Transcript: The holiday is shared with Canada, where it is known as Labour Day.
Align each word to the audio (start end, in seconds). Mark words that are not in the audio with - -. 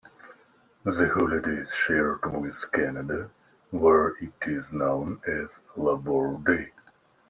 The 0.83 1.11
holiday 1.13 1.57
is 1.61 1.71
shared 1.75 2.25
with 2.41 2.71
Canada, 2.71 3.29
where 3.69 4.15
it 4.19 4.33
is 4.47 4.73
known 4.73 5.21
as 5.27 5.59
Labour 5.77 6.39
Day. 6.43 6.71